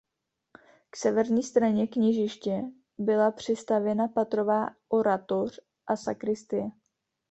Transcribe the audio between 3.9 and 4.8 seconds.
patrová